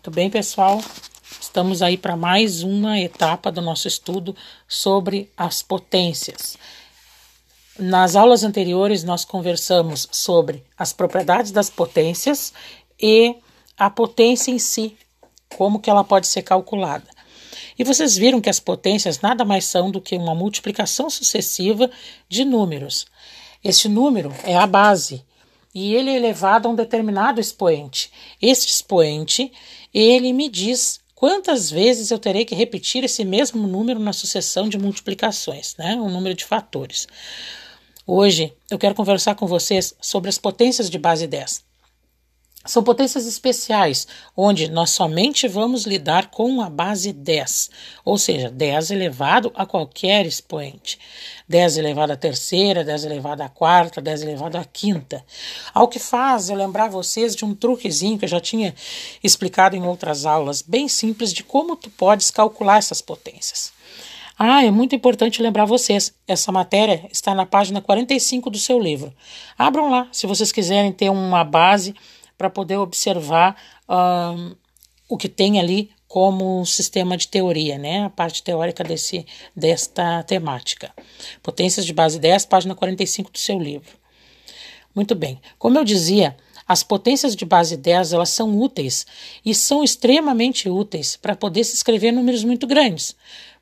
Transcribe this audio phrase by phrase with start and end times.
[0.00, 0.82] Muito bem, pessoal.
[1.38, 4.34] Estamos aí para mais uma etapa do nosso estudo
[4.66, 6.56] sobre as potências.
[7.78, 12.50] Nas aulas anteriores, nós conversamos sobre as propriedades das potências
[12.98, 13.36] e
[13.76, 14.96] a potência em si,
[15.54, 17.04] como que ela pode ser calculada.
[17.78, 21.90] E vocês viram que as potências nada mais são do que uma multiplicação sucessiva
[22.26, 23.06] de números.
[23.62, 25.22] Este número é a base
[25.74, 28.10] e ele é elevado a um determinado expoente.
[28.40, 29.52] Este expoente,
[29.92, 34.78] ele me diz quantas vezes eu terei que repetir esse mesmo número na sucessão de
[34.78, 35.94] multiplicações, né?
[35.94, 37.06] um número de fatores.
[38.06, 41.69] Hoje eu quero conversar com vocês sobre as potências de base 10.
[42.66, 44.06] São potências especiais,
[44.36, 47.70] onde nós somente vamos lidar com a base 10,
[48.04, 50.98] ou seja, 10 elevado a qualquer expoente.
[51.48, 55.24] 10 elevado à terceira, 10 elevado à quarta, 10 elevado à quinta.
[55.72, 58.74] Ao que faz eu lembrar vocês de um truquezinho que eu já tinha
[59.24, 63.72] explicado em outras aulas, bem simples de como tu podes calcular essas potências.
[64.38, 69.14] Ah, é muito importante lembrar vocês, essa matéria está na página 45 do seu livro.
[69.56, 71.94] Abram lá, se vocês quiserem ter uma base
[72.40, 73.54] para poder observar
[75.06, 78.04] o que tem ali como sistema de teoria, né?
[78.04, 80.90] A parte teórica desse, desta temática.
[81.42, 83.90] Potências de base 10, página 45 do seu livro.
[84.94, 85.38] Muito bem.
[85.58, 86.34] Como eu dizia,
[86.66, 89.06] as potências de base 10 elas são úteis
[89.44, 93.14] e são extremamente úteis para poder se escrever números muito grandes.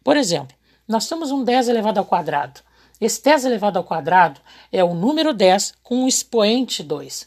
[0.05, 0.56] Por exemplo,
[0.87, 2.61] nós temos um 10 elevado ao quadrado.
[3.01, 4.41] Esse 10 elevado ao quadrado
[4.71, 7.27] é o número 10 com o expoente 2.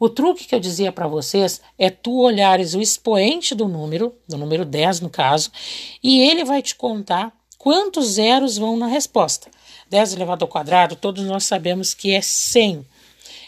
[0.00, 4.38] O truque que eu dizia para vocês é tu olhares o expoente do número, do
[4.38, 5.50] número 10 no caso,
[6.02, 9.50] e ele vai te contar quantos zeros vão na resposta.
[9.90, 12.86] 10 elevado ao quadrado, todos nós sabemos que é 100.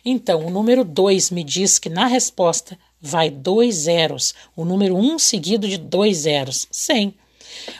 [0.05, 4.35] Então, o número 2 me diz que na resposta vai dois zeros.
[4.55, 7.15] O número 1 um seguido de dois zeros, 100.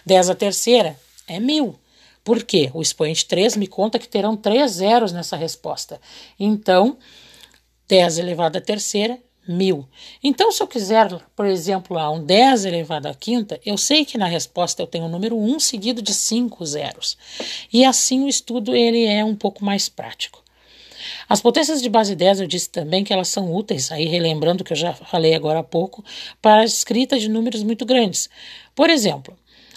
[0.07, 1.79] 10 a terceira é 1000.
[2.25, 2.71] Por quê?
[2.73, 6.01] O expoente 3 me conta que terão três zeros nessa resposta.
[6.41, 6.97] Então,
[7.89, 9.89] 10 elevado à terceira, mil.
[10.23, 14.27] Então, se eu quiser, por exemplo, um 10 elevado à quinta, eu sei que na
[14.27, 17.17] resposta eu tenho o número 1 seguido de 5 zeros.
[17.73, 20.43] E assim o estudo ele é um pouco mais prático.
[21.29, 24.73] As potências de base 10 eu disse também que elas são úteis, aí relembrando que
[24.73, 26.05] eu já falei agora há pouco,
[26.41, 28.29] para a escrita de números muito grandes.
[28.75, 29.37] Por exemplo,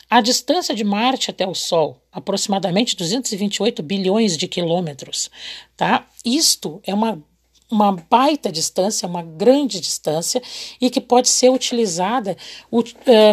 [0.09, 5.31] a distância de Marte até o Sol, aproximadamente 228 bilhões de quilômetros,
[5.75, 6.07] tá?
[6.23, 7.22] Isto é uma
[7.69, 10.41] uma baita distância, uma grande distância,
[10.79, 12.37] e que pode ser utilizada
[12.71, 12.83] uh,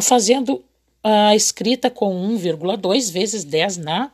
[0.02, 0.62] fazendo
[1.02, 4.10] a escrita com 1,2 vezes 10 na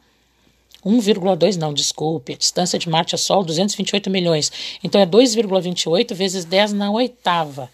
[0.85, 4.51] 1,2 não, desculpe, a distância de Marte a Sol 228 milhões.
[4.83, 7.69] Então é 2,28 vezes 10 na oitava.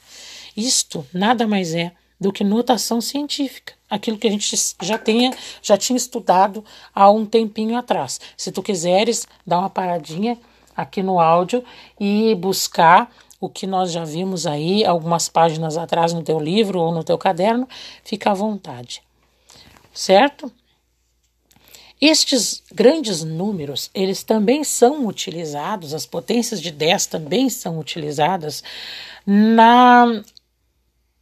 [0.56, 5.77] Isto nada mais é do que notação científica, aquilo que a gente já tenha, já
[5.77, 8.21] tinha estudado há um tempinho atrás.
[8.37, 10.38] Se tu quiseres dar uma paradinha
[10.77, 11.65] aqui no áudio
[11.99, 16.93] e buscar o que nós já vimos aí algumas páginas atrás no teu livro ou
[16.93, 17.69] no teu caderno,
[18.03, 19.03] fica à vontade.
[19.93, 20.51] Certo?
[22.01, 28.63] Estes grandes números, eles também são utilizados, as potências de 10 também são utilizadas
[29.27, 30.23] na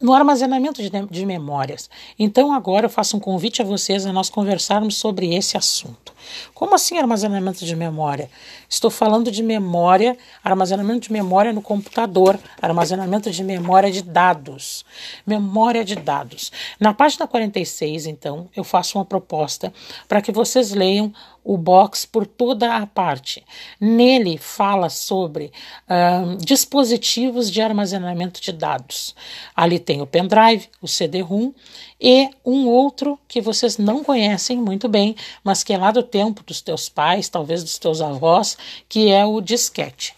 [0.01, 1.89] no armazenamento de, de, memórias.
[2.19, 6.13] Então, agora eu faço um convite a vocês a nós conversarmos sobre esse assunto.
[6.53, 8.29] Como assim armazenamento de memória?
[8.69, 14.85] Estou falando de memória, armazenamento de memória no computador, armazenamento de memória de dados.
[15.25, 16.51] Memória de dados.
[16.79, 19.73] Na página 46, então, eu faço uma proposta
[20.07, 23.43] para que vocês leiam o box por toda a parte.
[23.79, 25.51] Nele fala sobre
[25.87, 29.15] uh, dispositivos de armazenamento de dados.
[29.55, 31.51] Ali tem o pendrive, o CD-ROM
[31.99, 36.43] e um outro que vocês não conhecem muito bem, mas que é lá do tempo
[36.43, 40.15] dos teus pais, talvez dos teus avós, que é o disquete.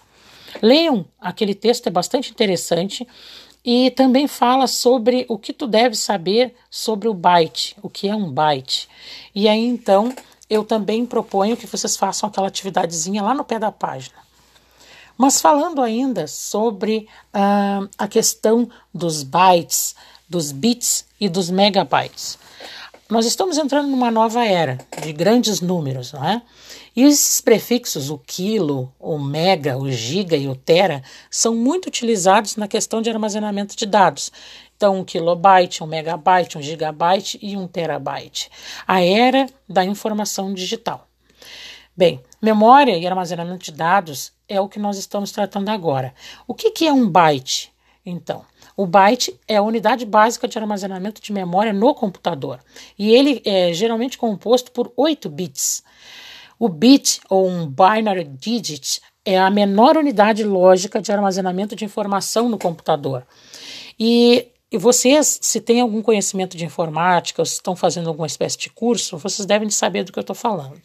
[0.62, 3.06] Leiam aquele texto, é bastante interessante
[3.63, 8.16] e também fala sobre o que tu deve saber sobre o byte, o que é
[8.16, 8.88] um byte.
[9.33, 10.13] E aí então
[10.50, 14.15] eu também proponho que vocês façam aquela atividadezinha lá no pé da página.
[15.18, 19.95] Mas falando ainda sobre uh, a questão dos bytes,
[20.27, 22.38] dos bits e dos megabytes.
[23.07, 26.42] Nós estamos entrando numa nova era de grandes números, não é?
[26.95, 32.56] E esses prefixos, o quilo, o mega, o giga e o tera, são muito utilizados
[32.56, 34.31] na questão de armazenamento de dados.
[34.75, 38.50] Então, um kilobyte, um megabyte, um gigabyte e um terabyte.
[38.86, 41.07] A era da informação digital.
[41.95, 46.13] Bem, memória e armazenamento de dados é o que nós estamos tratando agora.
[46.45, 47.74] O que, que é um byte?
[48.06, 48.45] Então,
[48.77, 52.60] O byte é a unidade básica de armazenamento de memória no computador
[53.00, 55.81] e ele é geralmente composto por 8 bits.
[56.60, 62.50] O bit, ou um binary digit, é a menor unidade lógica de armazenamento de informação
[62.50, 63.25] no computador.
[64.00, 68.57] E, e vocês, se têm algum conhecimento de informática, ou se estão fazendo alguma espécie
[68.57, 70.81] de curso, vocês devem saber do que eu estou falando.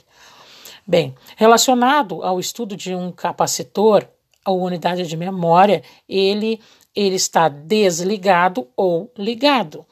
[0.87, 4.07] Bem, relacionado ao estudo de um capacitor,
[4.45, 6.61] a unidade de memória, ele,
[6.95, 9.87] ele está desligado ou ligado.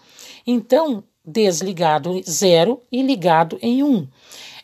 [0.46, 3.86] Então, desligado em 0 e ligado em 1.
[3.86, 4.08] Um.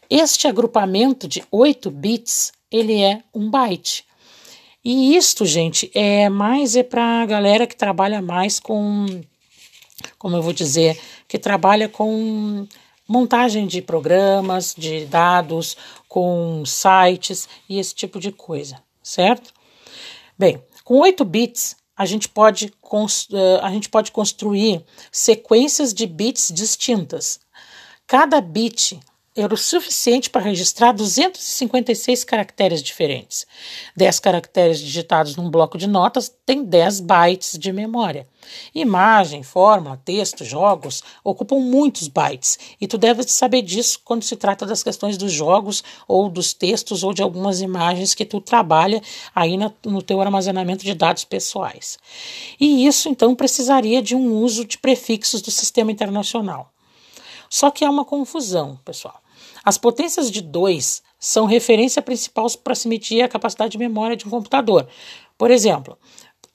[0.09, 4.07] Este agrupamento de 8 bits, ele é um byte.
[4.85, 9.07] E isto, gente, é mais é para a galera que trabalha mais com,
[10.19, 12.67] como eu vou dizer, que trabalha com
[13.09, 15.75] montagem de programas, de dados,
[16.07, 19.55] com sites e esse tipo de coisa, certo?
[20.39, 26.53] Bem, com 8 bits, a gente pode, eh, a gente pode construir sequências de bits
[26.53, 27.41] distintas.
[28.07, 29.01] Cada bit
[29.37, 33.45] era o suficiente para registrar 256 caracteres diferentes.
[33.97, 38.29] 10 caracteres digitados num bloco de notas tem 10 bytes de memória.
[38.73, 44.65] Imagem, fórmula, texto, jogos ocupam muitos bytes e tu deve saber disso quando se trata
[44.65, 49.03] das questões dos jogos ou dos textos ou de algumas imagens que tu trabalha
[49.35, 51.99] aí no teu armazenamento de dados pessoais.
[52.61, 56.71] E isso então precisaria de um uso de prefixos do sistema internacional.
[57.51, 59.24] Só que há uma confusão, pessoal.
[59.65, 64.27] As potências de 2 são referência principal para se medir a capacidade de memória de
[64.27, 64.87] um computador.
[65.39, 65.99] Por exemplo,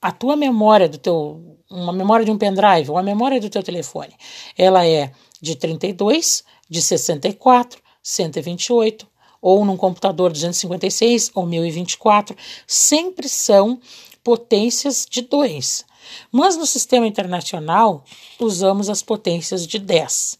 [0.00, 3.62] a tua memória do teu, uma memória de um pendrive ou a memória do teu
[3.62, 4.14] telefone,
[4.56, 9.08] ela é de 32, de 64, 128
[9.42, 12.36] ou num computador 256 ou 1024,
[12.66, 13.80] sempre são
[14.22, 15.84] potências de 2.
[16.30, 18.04] Mas no sistema internacional
[18.38, 20.38] usamos as potências de 10.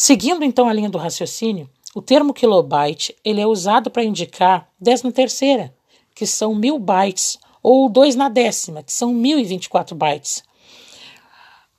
[0.00, 5.02] Seguindo então a linha do raciocínio, o termo kilobyte ele é usado para indicar 10
[5.02, 5.74] na terceira,
[6.14, 10.44] que são mil bytes, ou 2 na décima, que são 1024 bytes.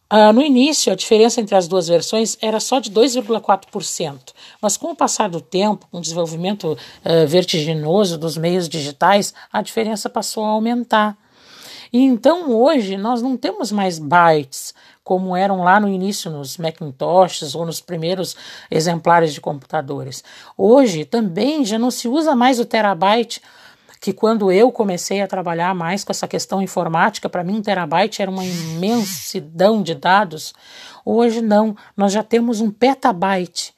[0.10, 4.92] Ah, no início, a diferença entre as duas versões era só de 2,4%, mas com
[4.92, 10.44] o passar do tempo, com o desenvolvimento uh, vertiginoso dos meios digitais, a diferença passou
[10.44, 11.18] a aumentar.
[11.92, 14.74] E então hoje nós não temos mais bytes
[15.10, 18.36] como eram lá no início nos Macintoshes ou nos primeiros
[18.70, 20.24] exemplares de computadores.
[20.56, 23.42] Hoje também já não se usa mais o terabyte
[24.00, 28.22] que quando eu comecei a trabalhar mais com essa questão informática, para mim um terabyte
[28.22, 30.54] era uma imensidão de dados.
[31.04, 33.74] Hoje não, nós já temos um petabyte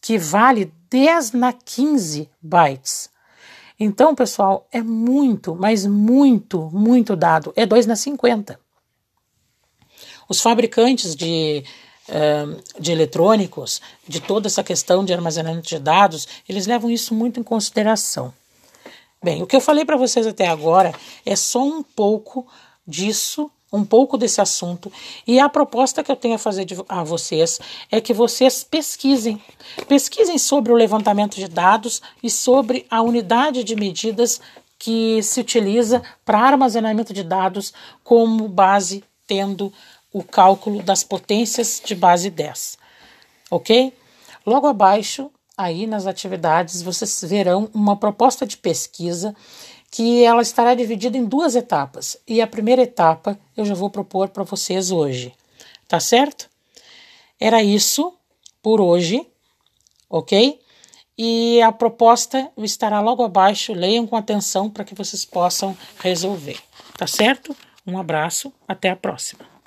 [0.00, 3.10] que vale 10 na 15 bytes.
[3.76, 7.52] Então, pessoal, é muito, mas muito, muito dado.
[7.56, 8.69] É 2 na 50.
[10.30, 11.64] Os fabricantes de,
[12.78, 17.42] de eletrônicos, de toda essa questão de armazenamento de dados, eles levam isso muito em
[17.42, 18.32] consideração.
[19.20, 20.94] Bem, o que eu falei para vocês até agora
[21.26, 22.46] é só um pouco
[22.86, 24.92] disso um pouco desse assunto
[25.24, 29.40] e a proposta que eu tenho a fazer de, a vocês é que vocês pesquisem.
[29.86, 34.40] Pesquisem sobre o levantamento de dados e sobre a unidade de medidas
[34.76, 37.72] que se utiliza para armazenamento de dados
[38.02, 39.72] como base tendo
[40.12, 42.78] o cálculo das potências de base 10.
[43.50, 43.92] OK?
[44.44, 49.34] Logo abaixo, aí nas atividades, vocês verão uma proposta de pesquisa
[49.90, 52.16] que ela estará dividida em duas etapas.
[52.26, 55.34] E a primeira etapa eu já vou propor para vocês hoje.
[55.88, 56.48] Tá certo?
[57.38, 58.14] Era isso
[58.62, 59.26] por hoje,
[60.08, 60.60] ok?
[61.18, 63.72] E a proposta estará logo abaixo.
[63.72, 66.58] Leiam com atenção para que vocês possam resolver.
[66.96, 67.54] Tá certo?
[67.86, 69.59] Um abraço, até a próxima.